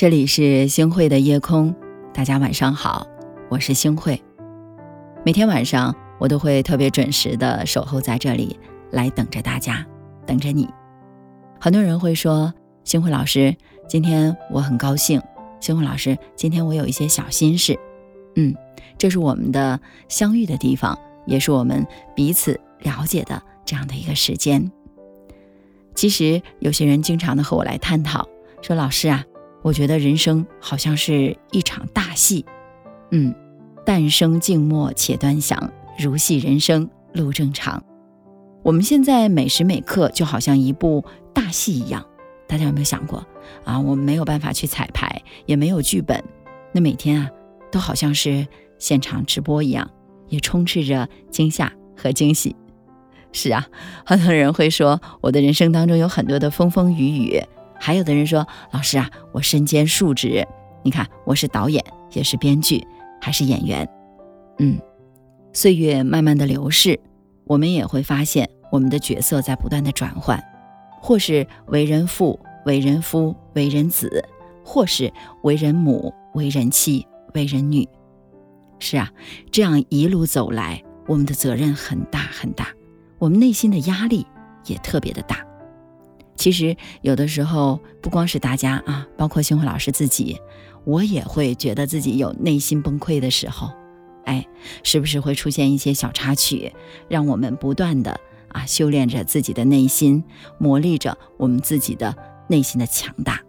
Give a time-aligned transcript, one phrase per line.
[0.00, 1.76] 这里是星汇的夜空，
[2.14, 3.06] 大家晚上好，
[3.50, 4.18] 我是星汇。
[5.26, 8.58] 每天晚上我都会特别准时的守候在这里，
[8.90, 9.86] 来等着大家，
[10.24, 10.66] 等着你。
[11.60, 12.50] 很多人会说，
[12.82, 13.54] 星汇老师，
[13.86, 15.20] 今天我很高兴。
[15.60, 17.78] 星汇老师，今天我有一些小心事。
[18.36, 18.54] 嗯，
[18.96, 21.86] 这是我们的相遇的地方，也是我们
[22.16, 24.72] 彼此了解的这样的一个时间。
[25.94, 28.26] 其实有些人经常的和我来探讨，
[28.62, 29.22] 说老师啊。
[29.62, 32.44] 我觉得人生好像是一场大戏，
[33.10, 33.34] 嗯，
[33.84, 37.82] 诞生静默且端详，如戏人生路正长。
[38.62, 42.06] 我们现在每时每刻就好像一部大戏一样，
[42.46, 43.24] 大家有没有想过
[43.64, 43.78] 啊？
[43.78, 46.22] 我们没有办法去彩排，也没有剧本，
[46.72, 47.30] 那每天啊，
[47.70, 48.46] 都好像是
[48.78, 49.90] 现场直播一样，
[50.28, 52.56] 也充斥着惊吓和惊喜。
[53.32, 53.66] 是啊，
[54.04, 57.42] 很多人会说，我的人生当中有很多的风风雨雨。
[57.80, 60.46] 还有的人说：“老师啊，我身兼数职，
[60.82, 62.86] 你看我是导演，也是编剧，
[63.20, 63.88] 还是演员。”
[64.60, 64.78] 嗯，
[65.54, 67.00] 岁月慢慢的流逝，
[67.44, 70.38] 我们也会发现我们的角色在不断的转换，
[71.00, 74.22] 或是为人父、为人夫、为人子，
[74.62, 75.10] 或是
[75.42, 77.88] 为人母、为人妻、为人女。
[78.78, 79.10] 是啊，
[79.50, 82.68] 这样一路走来，我们的责任很大很大，
[83.18, 84.26] 我们内心的压力
[84.66, 85.38] 也特别的大。
[86.40, 90.40] 其实有的时候，不光是大家啊，包括星辉老师自己，
[90.84, 93.70] 我也会觉得自己有内心崩溃的时候。
[94.24, 94.46] 哎，
[94.82, 96.72] 是不是会出现一些小插曲，
[97.08, 98.18] 让我们不断的
[98.48, 100.24] 啊修炼着自己的内心，
[100.56, 102.16] 磨砺着我们自己的
[102.48, 103.42] 内心的强大？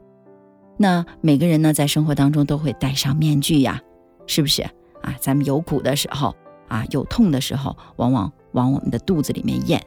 [0.75, 3.81] 那每个人呢，在生活当中都会戴上面具呀，
[4.27, 4.63] 是不是
[5.01, 5.15] 啊？
[5.21, 6.35] 咱们有苦的时候
[6.67, 9.81] 啊，有痛的时候，往往往我们的肚子里面咽，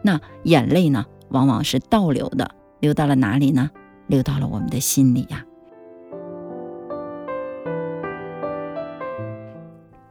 [0.00, 1.04] 那眼泪呢？
[1.30, 2.50] 往往是倒流的，
[2.80, 3.70] 流到了哪里呢？
[4.06, 5.44] 流到了我们的心里呀。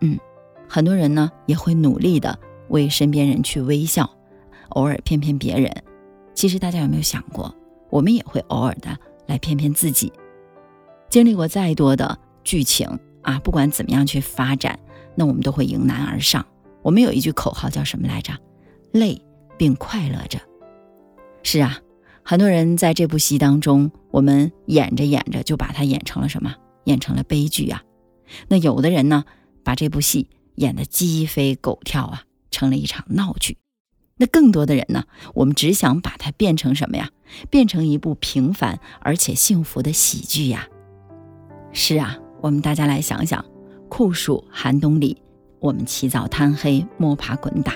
[0.02, 0.20] 嗯，
[0.68, 4.10] 很多人呢也会努力的为身边人去微笑，
[4.70, 5.72] 偶尔骗骗别人。
[6.34, 7.56] 其实大家有没有想过，
[7.90, 8.90] 我们也会偶尔的
[9.28, 10.12] 来骗骗自己？
[11.10, 14.78] 经历过再多的剧情啊，不管怎么样去发展，
[15.16, 16.46] 那我们都会迎难而上。
[16.82, 18.34] 我们有一句口号叫什么来着？
[18.92, 19.20] 累
[19.58, 20.38] 并快乐着。
[21.48, 21.80] 是啊，
[22.24, 26.56] 很多人在这部戏当中，我们演着演着就把它演成了什么？
[26.86, 27.84] 演成了悲剧啊。
[28.48, 29.26] 那有的人呢，
[29.64, 33.58] 把这部戏演得鸡飞狗跳啊，成了一场闹剧。
[34.18, 35.04] 那更多的人呢，
[35.36, 37.12] 我们只想把它变成什么呀？
[37.52, 40.68] 变成一部平凡而且幸福的喜剧呀。
[41.74, 43.46] 是啊，我们大家来想想，
[43.88, 45.22] 酷暑寒冬里，
[45.60, 47.76] 我们起早贪黑摸爬滚打，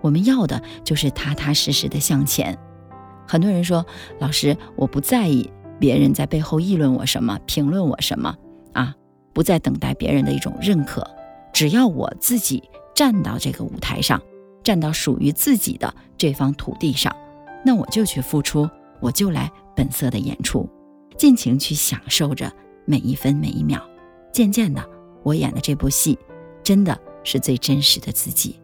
[0.00, 2.58] 我们要的就是踏踏实实的向前。
[3.32, 3.86] 很多人说
[4.20, 5.50] ：“老师，我不在意
[5.80, 8.36] 别人在背后议论我什么，评论我什么
[8.74, 8.94] 啊，
[9.32, 11.02] 不再等待别人的一种认可，
[11.50, 12.62] 只要我自己
[12.94, 14.20] 站到这个舞台上，
[14.62, 17.10] 站到属于自己的这方土地上，
[17.64, 18.68] 那我就去付出，
[19.00, 20.68] 我就来本色的演出，
[21.16, 22.52] 尽情去享受着
[22.84, 23.82] 每一分每一秒。
[24.30, 24.86] 渐渐的，
[25.22, 26.18] 我演的这部戏，
[26.62, 28.60] 真的是最真实的自己。”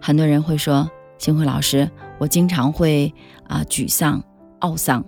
[0.00, 0.88] 很多人会说。
[1.18, 3.12] 星辉老师，我经常会
[3.46, 4.22] 啊沮丧、
[4.60, 5.04] 懊丧。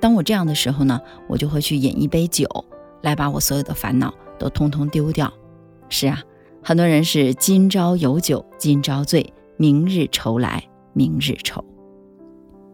[0.00, 2.46] 当我这样的时候呢，我就会去饮一杯酒，
[3.02, 5.32] 来把我所有的烦恼都通通丢掉。
[5.88, 6.20] 是啊，
[6.62, 10.62] 很多人是今朝有酒今朝醉，明日愁来
[10.92, 11.64] 明日愁。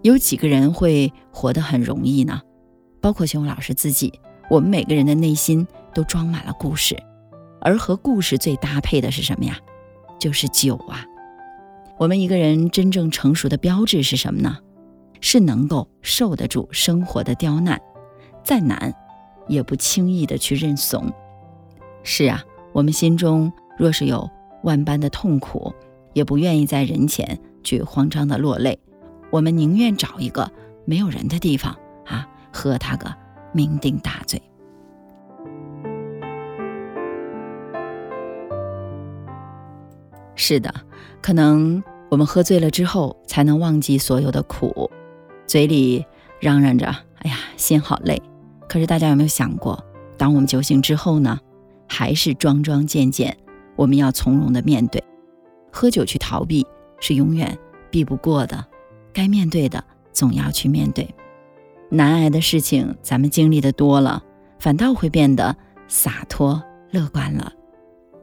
[0.02, 2.40] 有几个人会活得很容易呢？
[3.00, 4.12] 包括熊老师自己，
[4.50, 6.96] 我们每个人的内心都装满了故事，
[7.60, 9.56] 而和故事最搭配的是什么呀？
[10.18, 11.04] 就是酒啊。
[12.02, 14.58] 我们一个人真正成熟的标志是什么呢？
[15.20, 17.80] 是能够受得住生活的刁难，
[18.42, 18.92] 再难
[19.46, 21.12] 也不轻易的去认怂。
[22.02, 22.42] 是啊，
[22.72, 24.28] 我们心中若是有
[24.64, 25.72] 万般的痛苦，
[26.12, 28.76] 也不愿意在人前去慌张的落泪。
[29.30, 30.50] 我们宁愿找一个
[30.84, 31.72] 没有人的地方
[32.04, 33.14] 啊，喝他个
[33.54, 34.42] 酩酊大醉。
[40.34, 40.74] 是的，
[41.20, 41.80] 可能。
[42.12, 44.90] 我们喝醉了之后，才能忘记所有的苦，
[45.46, 46.04] 嘴里
[46.40, 46.86] 嚷嚷着
[47.24, 48.20] “哎呀，心好累”。
[48.68, 49.82] 可是大家有没有想过，
[50.18, 51.40] 当我们酒醒之后呢？
[51.88, 53.34] 还是桩桩件件，
[53.76, 55.02] 我们要从容的面对。
[55.72, 56.66] 喝酒去逃避
[57.00, 57.58] 是永远
[57.90, 58.62] 避不过的，
[59.14, 59.82] 该面对的
[60.12, 61.08] 总要去面对。
[61.88, 64.22] 难挨的事情咱们经历的多了，
[64.58, 65.56] 反倒会变得
[65.88, 67.50] 洒脱乐观了。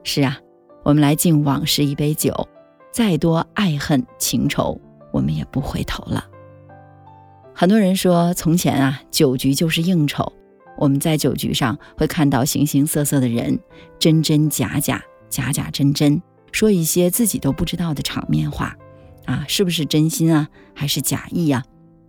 [0.04, 0.38] 是啊，
[0.84, 2.32] 我们来敬往事一杯酒。
[2.92, 4.80] 再多爱恨情仇，
[5.12, 6.26] 我们也不回头了。
[7.54, 10.32] 很多人说，从前啊，酒局就是应酬。
[10.78, 13.60] 我们在酒局上会看到形形色色的人，
[13.98, 16.22] 真真假假，假假真真，
[16.52, 18.74] 说一些自己都不知道的场面话，
[19.26, 21.64] 啊，是不是真心啊，还是假意呀？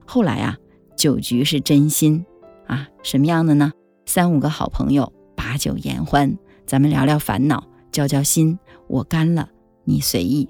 [0.05, 0.57] 后来啊，
[0.95, 2.25] 酒局是真心，
[2.67, 3.73] 啊，什么样的呢？
[4.05, 8.57] 三五个好朋友把酒言欢，咱们聊聊烦恼，交交心，
[8.87, 9.49] 我干了，
[9.83, 10.47] 你随意。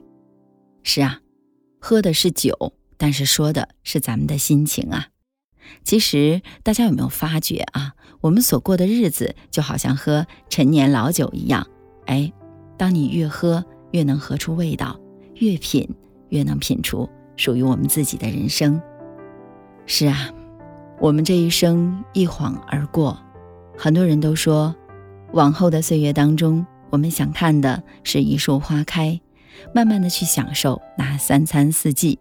[0.84, 1.22] 是啊，
[1.80, 5.08] 喝的是酒，但是说的是咱们的心情啊。
[5.84, 7.94] 其实大家有没有发觉啊？
[8.22, 11.68] 我们所过的日子就好像喝陈年老酒一样，
[12.06, 12.32] 哎，
[12.78, 15.00] 当你越喝越能喝出味道，
[15.36, 15.88] 越品
[16.30, 18.82] 越能品出属于我们自己的人生。
[19.86, 20.30] 是啊，
[21.00, 23.18] 我们这一生一晃而过，
[23.78, 24.76] 很多人都说，
[25.34, 29.20] 往后的岁月当中，我们想看的是一树花开，
[29.74, 32.20] 慢慢的去享受那三餐四季，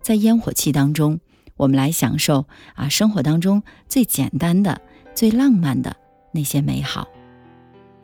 [0.00, 1.20] 在烟火气当中。
[1.56, 4.80] 我们来享受啊，生活当中最简单的、
[5.14, 5.94] 最浪漫的
[6.32, 7.06] 那些美好。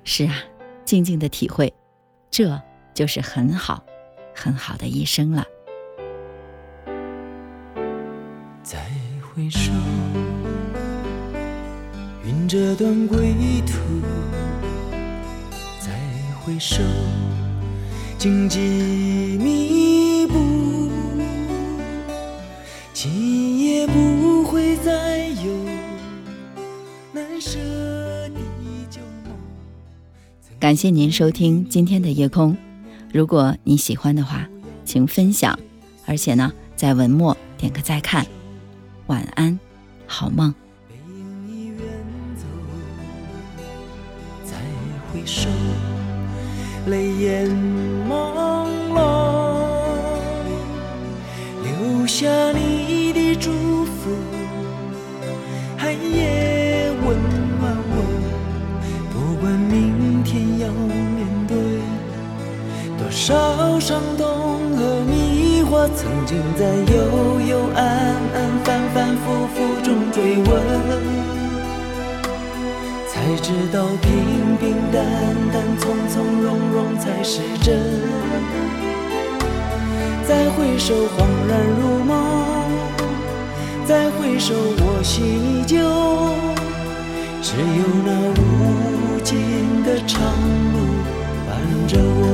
[0.05, 0.37] 是啊，
[0.85, 1.75] 静静的体会，
[2.31, 2.63] 这
[2.95, 3.85] 就是很好、
[4.33, 5.45] 很好的一生了。
[8.63, 8.79] 再
[9.21, 9.73] 回首，
[12.25, 13.35] 云这段归
[13.67, 13.79] 途；
[15.81, 15.91] 再
[16.41, 16.85] 回首，
[18.21, 18.59] 荆棘
[19.39, 20.91] 密布。
[22.93, 25.51] 今夜不会再有
[27.15, 27.59] 难舍
[28.29, 28.41] 的
[28.91, 29.33] 旧梦。
[30.59, 32.55] 感谢您收听今天的夜空，
[33.11, 34.47] 如果你喜欢的话，
[34.85, 35.59] 请分享，
[36.05, 38.27] 而且呢，在文末点个再看。
[39.07, 39.59] 晚安，
[40.07, 40.55] 好梦。
[47.31, 47.47] 眼
[48.09, 48.99] 朦胧，
[51.63, 53.37] 留下你的。
[53.37, 53.53] 祝
[53.85, 54.11] 福，
[55.79, 57.17] 寒夜温
[57.61, 57.63] 暖
[57.93, 57.95] 我。
[59.13, 61.55] 不管明天要面对
[62.99, 64.27] 多少伤痛
[64.77, 67.87] 和迷惑，曾经在幽幽暗
[68.35, 70.51] 暗、反反复复中追问，
[73.31, 75.05] 才知道平平淡
[75.53, 77.79] 淡、从从容容才是真。
[80.27, 82.13] 再回首，恍然如梦。
[83.87, 85.79] 再回首，我心依旧，
[87.41, 89.39] 只有那无尽
[89.85, 90.19] 的长
[90.73, 90.77] 路
[91.47, 91.57] 伴
[91.87, 92.25] 着我。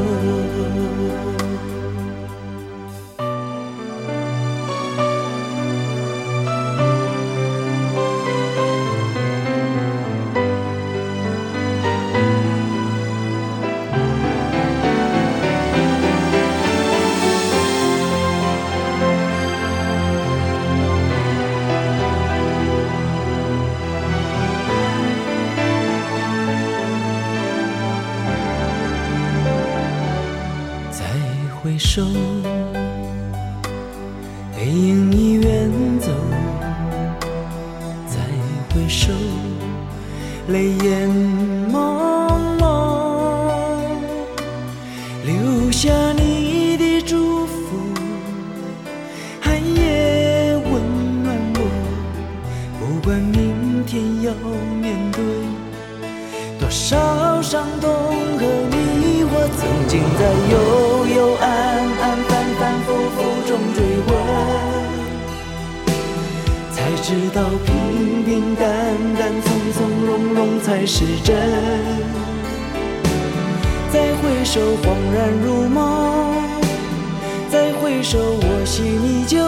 [31.66, 32.00] 回首，
[34.54, 35.68] 背影已远
[35.98, 36.12] 走。
[38.06, 38.20] 再
[38.72, 39.12] 回首，
[40.46, 41.10] 泪眼
[41.72, 42.62] 朦胧，
[45.24, 47.76] 留下你的祝福，
[49.40, 50.70] 寒夜温
[51.24, 51.60] 暖我。
[52.78, 54.32] 不管明天要
[54.80, 55.20] 面对
[56.60, 57.90] 多少伤痛
[58.38, 60.56] 和迷惑，曾经在幽
[67.02, 68.66] 知道平平淡
[69.18, 71.36] 淡、从从容容才是真。
[73.92, 74.84] 再回首，恍
[75.14, 75.78] 然如梦；
[77.50, 79.38] 再回首，我心依旧。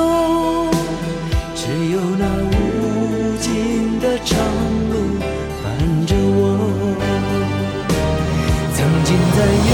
[1.55, 4.39] 只有那无尽的长
[4.91, 4.95] 路
[5.63, 5.67] 伴
[6.07, 6.41] 着我。
[8.75, 9.39] 曾经在
[9.71, 9.73] 幽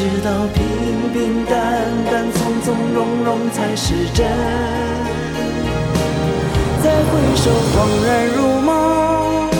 [0.00, 1.60] 知道平平淡
[2.10, 4.26] 淡从从容容才是真。
[6.82, 9.50] 再回首恍然如梦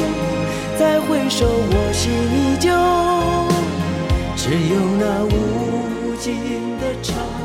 [0.78, 2.70] 再回首我心依旧
[4.34, 6.34] 只有那无尽
[6.78, 7.39] 的长。